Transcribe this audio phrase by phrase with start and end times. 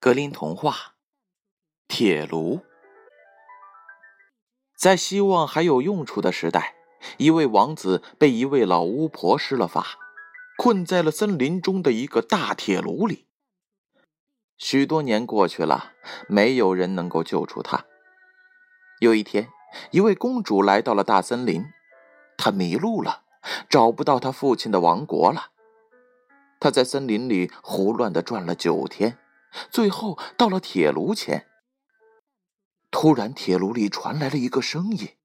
[0.00, 0.94] 格林童话：
[1.88, 2.60] 铁炉。
[4.76, 6.76] 在希望还有用处的时代，
[7.16, 9.98] 一位王子被一位老巫婆施了法，
[10.56, 13.26] 困在了森林中的一个大铁炉里。
[14.56, 15.94] 许多年过去了，
[16.28, 17.84] 没有人能够救出他。
[19.00, 19.48] 有一天，
[19.90, 21.64] 一位公主来到了大森林，
[22.36, 23.24] 她迷路了，
[23.68, 25.48] 找不到她父亲的王国了。
[26.60, 29.18] 她在森林里胡乱的转了九天。
[29.70, 31.46] 最后到了铁炉前，
[32.90, 35.16] 突然铁炉里传来了一个声音：“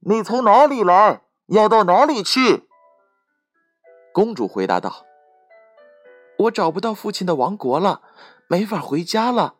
[0.00, 1.22] 你从哪里来？
[1.46, 2.68] 要到哪里去？”
[4.12, 5.04] 公主回答道
[6.40, 8.02] ：“我找不到父亲的王国了，
[8.48, 9.56] 没法回家了。”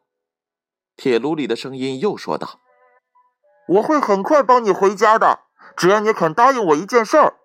[0.96, 2.60] 铁炉里的声音又说道
[3.68, 5.40] ：“我会很快帮你回家的，
[5.76, 7.36] 只要你肯答应我一件事儿。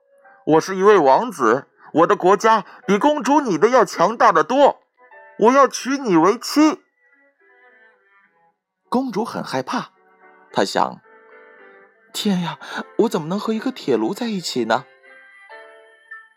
[0.45, 4.80] 我是一位王子，我的国家比公主你的要强大的多。”
[5.42, 6.84] 我要娶你为妻。
[8.89, 9.92] 公主很害怕，
[10.52, 11.02] 她想
[12.14, 12.59] ：“天呀，
[13.00, 14.86] 我怎么能和一个铁炉在一起呢？”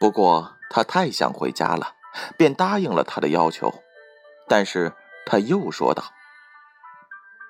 [0.00, 1.94] 不过她太想回家了，
[2.38, 3.74] 便答应了他的要求。
[4.46, 4.92] 但是
[5.27, 6.05] 他又说道：“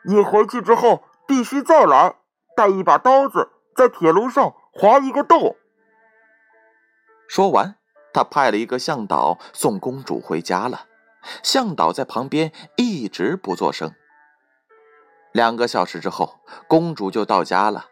[0.06, 2.16] 你回去之后必须再来，
[2.56, 5.56] 带一把刀子，在铁炉上划一个洞。”
[7.28, 7.76] 说完，
[8.12, 10.86] 他派了一个向导送公主回家了。
[11.42, 13.94] 向导在旁边一直不作声。
[15.32, 17.86] 两个小时之后，公主就到家了。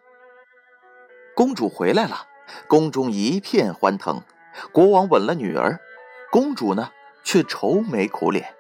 [1.35, 2.27] 公主回来了，
[2.69, 4.23] 宫中一片欢腾。
[4.71, 5.81] 国王吻了女儿，
[6.31, 6.91] 公主呢
[7.25, 8.55] 却愁眉苦脸。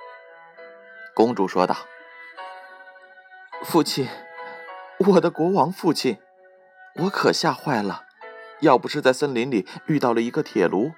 [1.15, 1.77] 公主说道
[3.63, 4.09] ：“父亲，
[4.99, 6.19] 我的国王父亲，
[6.97, 8.05] 我可吓坏了。
[8.63, 10.93] 要不是在森林里遇到了一个铁炉，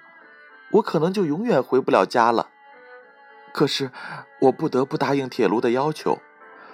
[0.71, 2.49] 我可能就永远回不了家了。”
[3.55, 3.89] 可是，
[4.41, 6.19] 我不得不答应铁炉的要求，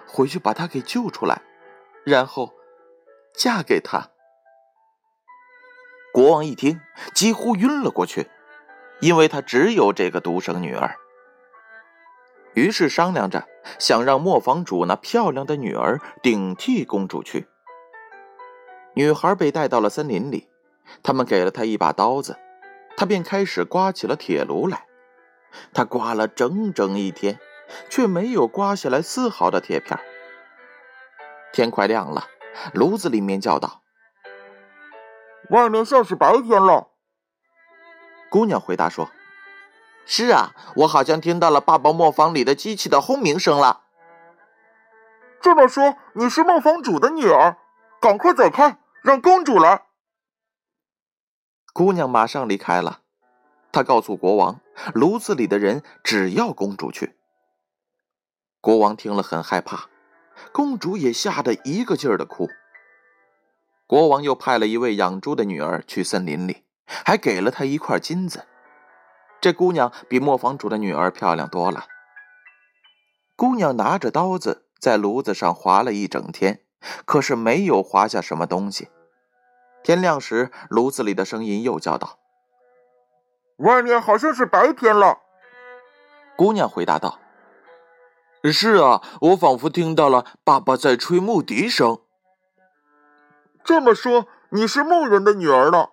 [0.07, 1.43] 回去把他给救出来，
[2.03, 2.55] 然后
[3.35, 4.09] 嫁给他。
[6.11, 6.81] 国王一听，
[7.13, 8.31] 几乎晕了过去，
[8.99, 10.95] 因为他只有这个独生女儿。
[12.55, 17.47] 于是商量着，想让磨坊主那漂亮的女儿顶替公主去。
[18.95, 20.49] 女孩被带到了森林里，
[21.03, 22.39] 他们给了她一把刀子，
[22.97, 24.87] 她便开始刮起了铁炉来。
[25.73, 27.39] 他刮了整整一天，
[27.89, 29.99] 却没有刮下来丝毫的铁片。
[31.53, 32.27] 天快亮了，
[32.73, 33.81] 炉子里面叫道
[35.51, 36.89] ：“外面像是白天了。”
[38.31, 39.09] 姑娘回答说
[40.05, 43.81] ：“是啊，我好像听到了爸爸磨坊里的机器的轰鸣声了。”
[45.41, 47.57] 这么说，你是磨坊主的女儿？
[47.99, 49.83] 赶快走开，让公主来。
[51.73, 53.00] 姑娘马上离开了。
[53.71, 54.59] 他告诉国王，
[54.93, 57.15] 炉子里的人只要公主去。
[58.59, 59.89] 国王听了很害怕，
[60.51, 62.49] 公主也吓得一个劲儿的哭。
[63.87, 68.45] 国王又派了一位养猪的女儿去森林里，还给了她一块金子。
[69.41, 71.87] 这姑娘比磨坊主的女儿漂亮多了。
[73.35, 76.61] 姑娘拿着刀子在炉子上划了一整天，
[77.05, 78.89] 可是没有划下什么东西。
[79.83, 82.19] 天亮时，炉子里的声音又叫道。
[83.61, 85.19] 外面好像是白天了，
[86.35, 87.19] 姑娘回答道
[88.51, 91.99] ：“是啊，我仿佛听到了爸爸在吹木笛声。”
[93.63, 95.91] 这么说，你是牧人的女儿了？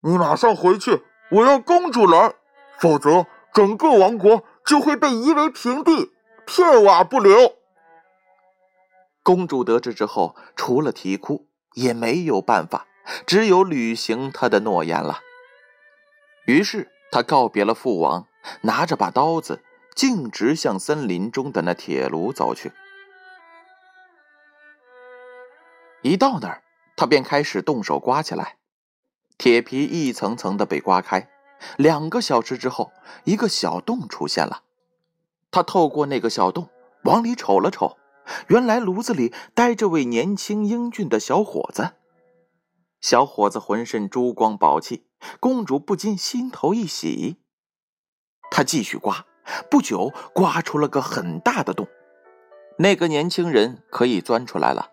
[0.00, 2.34] 你马上回去，我要公主来，
[2.80, 6.10] 否则整个王国就会被夷为平地，
[6.44, 7.54] 片瓦不留。
[9.22, 12.88] 公主得知之后，除了啼哭，也没有办法，
[13.24, 15.20] 只有履行她的诺言了。
[16.46, 18.26] 于是他告别了父王，
[18.62, 19.62] 拿着把刀子，
[19.94, 22.72] 径直向森林中的那铁炉走去。
[26.02, 26.62] 一到那儿，
[26.96, 28.56] 他便开始动手刮起来，
[29.36, 31.28] 铁皮一层层的被刮开。
[31.76, 32.90] 两个小时之后，
[33.24, 34.62] 一个小洞出现了。
[35.50, 36.70] 他透过那个小洞
[37.04, 37.98] 往里瞅了瞅，
[38.48, 41.92] 原来炉子里待着位年轻英俊的小伙子。
[43.00, 45.06] 小伙子浑身珠光宝气，
[45.40, 47.40] 公主不禁心头一喜。
[48.50, 49.26] 她继续刮，
[49.70, 51.88] 不久刮出了个很大的洞。
[52.78, 54.90] 那个年轻人可以钻出来了。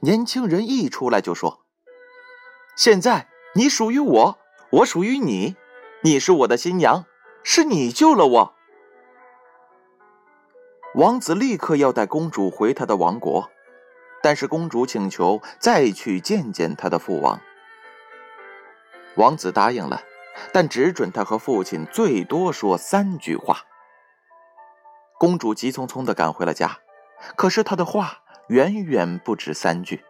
[0.00, 1.64] 年轻人一出来就说
[2.76, 4.38] ：“现在你属于我，
[4.72, 5.56] 我属于你，
[6.02, 7.06] 你是我的新娘，
[7.42, 8.54] 是你救了我。”
[10.96, 13.50] 王子立刻要带公主回他的王国。
[14.22, 17.40] 但是公主请求再去见见她的父王。
[19.16, 20.02] 王子答应了，
[20.52, 23.64] 但只准他和父亲最多说三句话。
[25.18, 26.78] 公主急匆匆地赶回了家，
[27.36, 30.04] 可是她的话远远不止三句。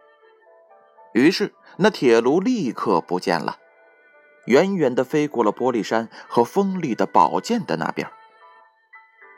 [1.13, 3.57] 于是那铁炉立刻不见了，
[4.45, 8.09] 远远地飞过了玻璃山和锋利的宝剑的那边。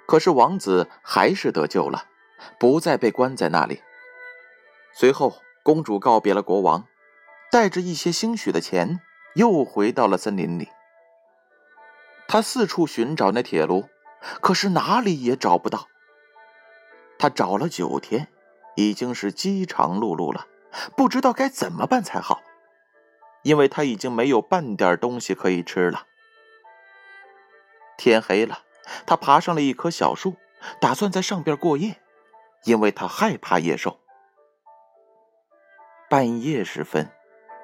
[0.06, 2.06] 可是王子还是得救了，
[2.60, 3.82] 不再被关在那里。
[4.94, 6.88] 随后，公主告别了国王，
[7.52, 9.02] 带着一些兴许的钱，
[9.36, 10.70] 又回到了森林里。
[12.28, 13.90] 她四处寻找那铁炉，
[14.40, 15.88] 可是哪里也找不到。
[17.18, 18.28] 她找了九天，
[18.76, 20.48] 已经是饥肠辘辘了，
[20.96, 22.42] 不知道该怎么办才好，
[23.42, 26.06] 因为她已经没有半点东西可以吃了。
[27.98, 28.60] 天黑了。
[29.06, 30.36] 他爬上了一棵小树，
[30.82, 32.02] 打算在上边过夜，
[32.66, 33.98] 因为他害怕野兽。
[36.14, 37.12] 半夜时分，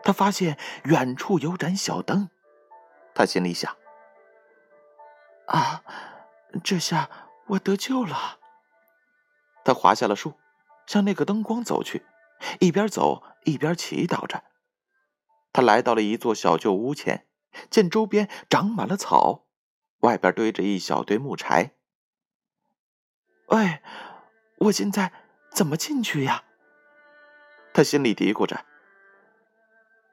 [0.02, 2.30] 他发现远处有盏小灯，
[3.14, 3.78] 他心里想
[5.46, 5.84] ：“啊，
[6.64, 7.12] 这下
[7.50, 8.40] 我得救了。”
[9.64, 10.34] 他滑下了树，
[10.88, 12.08] 向那个灯光走去，
[12.60, 14.44] 一边走一边祈祷着。
[15.54, 17.28] 他来到了一座小旧屋前，
[17.70, 19.46] 见周边长满了草。
[20.00, 21.76] 外边堆着一小堆木柴。
[23.50, 23.84] 喂，
[24.58, 25.14] 我现在
[25.52, 26.46] 怎么进去呀？
[27.80, 28.66] 他心里嘀咕着。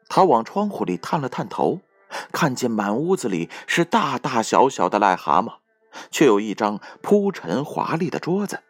[0.08, 1.80] 他往窗户里探了探头，
[2.30, 5.54] 看见满屋子里是大大小小的癞蛤蟆，
[6.12, 8.62] 却有一张铺陈华丽的桌子，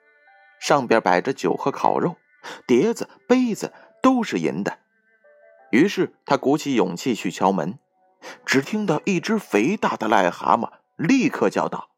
[0.58, 2.16] 上边摆着酒和烤肉，
[2.66, 4.78] 碟子、杯子都是银的。
[5.70, 7.78] 于是他鼓起勇气去敲门，
[8.46, 10.70] 只听到一只肥大的癞蛤蟆。
[10.96, 11.90] 立刻叫道：“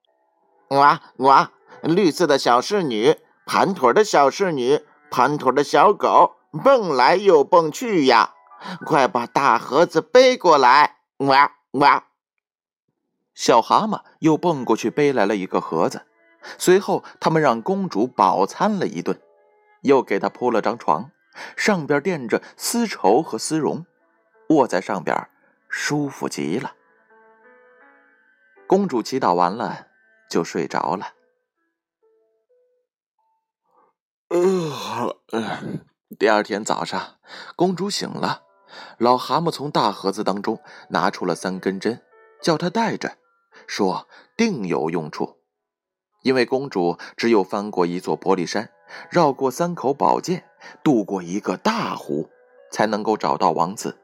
[0.67, 1.53] 我我，
[1.83, 3.15] 绿色的小侍女，
[3.47, 4.81] 盘腿的小侍女，
[5.13, 8.35] 盘腿的小狗，蹦来又蹦去呀！
[8.85, 12.09] 快把大盒子背过来！”哇哇，
[13.35, 16.07] 小蛤蟆又蹦过去背来了一个盒子。
[16.57, 19.21] 随后，他们让公主饱餐了一顿，
[19.83, 21.11] 又给她铺了张床，
[21.57, 23.85] 上边垫着丝绸和丝绒，
[24.51, 25.29] 卧在上边，
[25.69, 26.75] 舒服极了。
[28.67, 29.89] 公主祈祷完了，
[30.31, 31.15] 就睡着了。
[34.29, 35.17] 呃，
[36.17, 37.17] 第二天早上，
[37.55, 38.43] 公主醒了，
[38.97, 40.59] 老蛤蟆从大盒子当中
[40.89, 42.01] 拿出了三根针，
[42.41, 43.19] 叫她带着，
[43.67, 45.37] 说定有用处。
[46.23, 48.71] 因为公主只有翻过一座玻璃山，
[49.11, 50.49] 绕过三口宝剑，
[50.83, 52.31] 渡过一个大湖，
[52.73, 53.99] 才能够找到王子。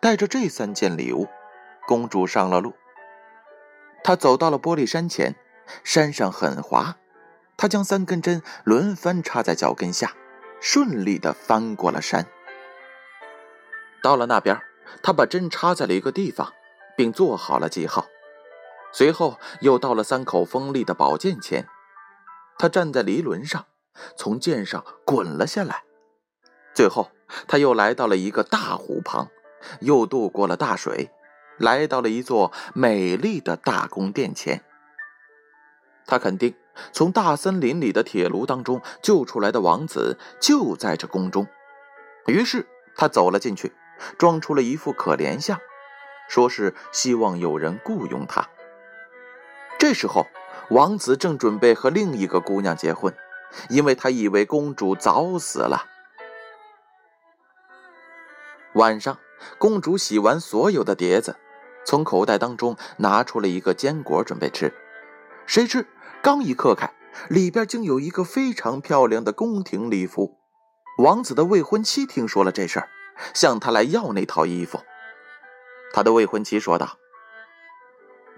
[0.00, 1.28] 带着这三件礼物，
[1.86, 2.74] 公主上了路。
[4.02, 5.36] 他走到了玻璃山前，
[5.84, 6.96] 山上很滑，
[7.56, 10.12] 他将三根针轮番插在脚跟下，
[10.60, 12.26] 顺利的翻过了山。
[14.02, 14.60] 到了那边，
[15.02, 16.52] 他把针插在了一个地方，
[16.96, 18.06] 并做好了记号。
[18.92, 21.66] 随后又到了三口锋利的宝剑前，
[22.58, 23.66] 他站在离轮上，
[24.16, 25.84] 从剑上滚了下来。
[26.74, 27.10] 最后，
[27.46, 29.28] 他又来到了一个大湖旁，
[29.80, 31.10] 又渡过了大水。
[31.58, 34.64] 来到了一座美丽的大宫殿前，
[36.06, 36.54] 他肯定
[36.92, 41.46] 从大森林里的铁炉当中救出来的王子就在这宫中。
[42.26, 43.72] 于是他走了进去，
[44.18, 45.58] 装出了一副可怜相，
[46.28, 48.48] 说是希望有人雇佣他。
[49.78, 50.26] 这时候，
[50.70, 53.14] 王子正准备和另一个姑娘结婚，
[53.68, 55.86] 因为他以为公主早死了。
[58.74, 59.18] 晚上，
[59.58, 61.36] 公主洗完所有的碟子。
[61.84, 64.72] 从口袋当中拿出了一个坚果，准备吃。
[65.46, 65.86] 谁知
[66.22, 66.92] 刚一刻开，
[67.28, 70.38] 里边竟有一个非常漂亮的宫廷礼服。
[70.98, 72.88] 王子的未婚妻听说了这事儿，
[73.32, 74.80] 向他来要那套衣服。
[75.94, 76.98] 他的未婚妻说道：“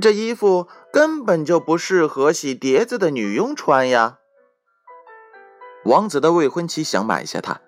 [0.01, 4.19] 这衣服根本就不适合洗碟子的女佣穿呀。”
[5.85, 7.61] 王子的未婚妻想买下它，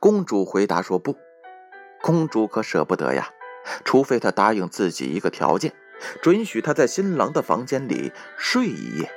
[0.00, 1.16] 公主回答说：“不。”
[2.02, 3.30] 公主可舍不得呀。
[3.84, 5.74] 除非她答应自己一个条件，
[6.20, 9.12] 准许他在新郎的房间里睡一夜。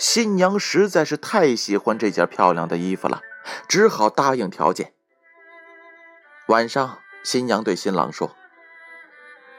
[0.00, 3.20] 新娘实在是太喜欢这件漂亮的衣服了，
[3.68, 4.94] 只好答应条件。
[6.48, 8.34] 晚上，新娘对新郎说：“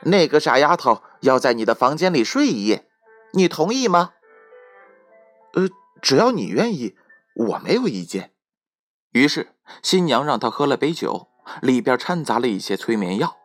[0.01, 2.87] 那个傻丫头要在你的房间里睡一夜，
[3.33, 4.13] 你同意吗
[5.53, 5.69] ？”“呃，
[6.01, 6.97] 只要你愿意，
[7.35, 8.31] 我没有意见。”
[9.13, 11.27] 于是，新娘让他喝了杯酒。
[11.61, 13.37] 里边掺杂了一些催眠药，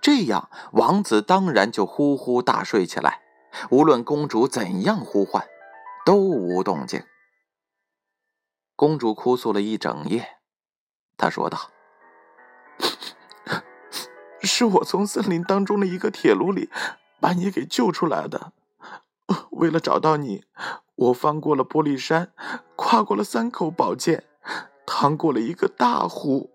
[0.00, 3.20] 这样王子当然就呼呼大睡起来。
[3.70, 5.46] 无论公主怎样呼唤，
[6.04, 7.04] 都无动静。
[8.76, 10.38] 公主哭诉了一整夜，
[11.16, 11.70] 她说道
[14.42, 16.68] ：“是我从森林当中的一个铁炉里
[17.20, 18.52] 把你给救出来的。
[19.52, 20.44] 为了找到你，
[20.96, 22.34] 我翻过了玻璃山，
[22.76, 24.24] 跨过了三口宝剑，
[24.84, 26.50] 趟过了一个大湖。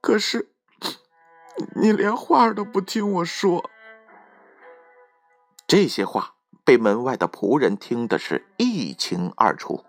[0.00, 0.52] 可是，
[1.76, 3.70] 你连话都不听我说。
[5.66, 6.31] 这些话
[6.64, 9.84] 被门外的仆人听的是一清二楚，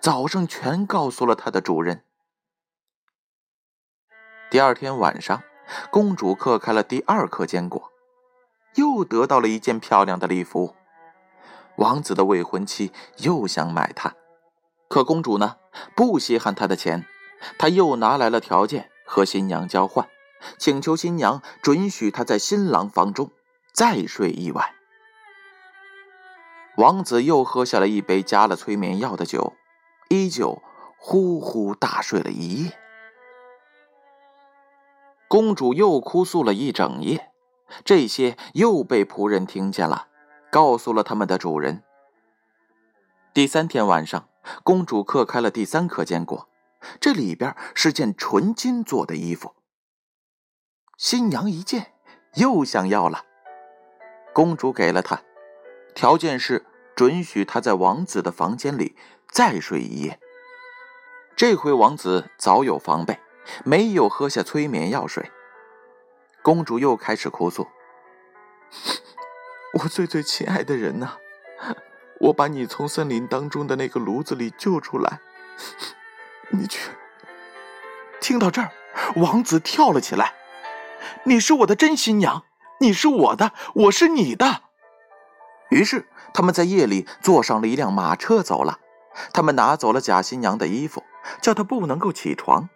[0.00, 2.04] 早上全告诉了他的主人。
[4.50, 5.42] 第二天晚上，
[5.90, 7.90] 公主嗑开了第二颗坚果，
[8.74, 10.74] 又得到了一件漂亮的礼服。
[11.76, 14.14] 王子的未婚妻又想买它，
[14.88, 15.56] 可公主呢
[15.96, 17.04] 不稀罕他的钱，
[17.58, 20.06] 她又拿来了条件和新娘交换，
[20.58, 23.32] 请求新娘准许他在新郎房中
[23.72, 24.74] 再睡一晚。
[26.76, 29.54] 王子又喝下了一杯加了催眠药的酒，
[30.08, 30.62] 依旧
[30.98, 32.72] 呼呼大睡了一夜。
[35.28, 37.30] 公主又哭诉了一整夜，
[37.84, 40.08] 这些又被仆人听见了。
[40.50, 41.82] 告诉了他们的主人。
[43.32, 44.28] 第三天晚上，
[44.62, 46.48] 公主嗑开了第三颗坚果，
[47.00, 49.56] 这里边是件纯金做的衣服。
[50.96, 51.94] 新娘一见，
[52.34, 53.24] 又想要了。
[54.32, 55.20] 公主给了她，
[55.94, 58.96] 条件是准许她在王子的房间里
[59.28, 60.18] 再睡一夜。
[61.36, 63.18] 这回王子早有防备，
[63.64, 65.30] 没有喝下催眠药水。
[66.42, 67.66] 公主又开始哭诉。
[69.74, 71.16] 我最最亲爱的人呐，
[72.20, 75.20] 我把你从森林当中的那个炉子里救出来，
[76.50, 76.90] 你却……
[78.20, 78.70] 听到这儿，
[79.16, 80.34] 王子跳了起来。
[81.24, 82.44] 你是我的真新娘，
[82.80, 84.63] 你是我的，我是你的。
[85.70, 88.78] 于是他们在夜里坐上了一辆马车走了。
[89.32, 91.02] 他们拿走了假新娘的衣服，
[91.40, 92.68] 叫她不能够起床。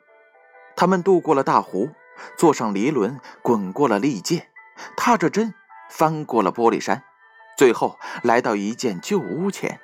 [0.76, 1.90] 他们渡过了大湖，
[2.37, 4.49] 坐上离轮，滚过了利剑，
[4.97, 5.54] 踏着针。
[5.90, 7.02] 翻过了玻璃山，
[7.57, 9.80] 最后来到一间旧屋前。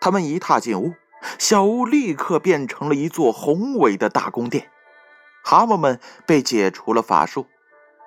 [0.00, 0.94] 他们一踏进屋，
[1.36, 4.70] 小屋立刻变成了一座宏伟的大宫殿。
[5.42, 7.48] 蛤蟆们被解除了法术，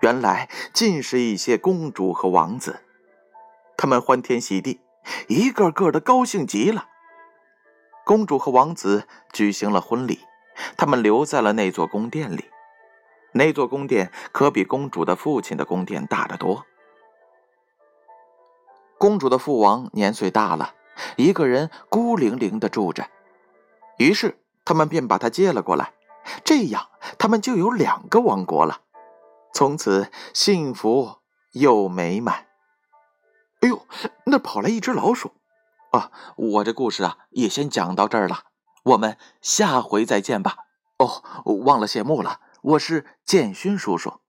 [0.01, 2.81] 原来尽是一些公主和王子。
[3.77, 4.81] 他们欢天喜地，
[5.27, 6.87] 一个个的高兴极了。
[8.05, 10.19] 公主和王子举行了婚礼，
[10.75, 12.45] 他们留在了那座宫殿里。
[13.33, 16.65] 那座宫殿可比公主的父亲的宫殿大得多。
[18.97, 20.73] 公主的父王年岁大了，
[21.15, 23.07] 一个人孤零零的住着，
[23.97, 25.93] 于是他们便把他接了过来，
[26.43, 28.81] 这样他们就有两个王国了，
[29.53, 31.17] 从此幸福
[31.51, 32.47] 又美满。
[33.61, 33.85] 哎呦，
[34.25, 35.33] 那跑来一只老鼠！
[35.91, 38.43] 啊，我这故事啊也先讲到这儿了，
[38.83, 40.57] 我们下回再见吧。
[40.97, 41.23] 哦，
[41.65, 42.39] 忘了谢幕了。
[42.61, 44.19] 我是建勋叔叔。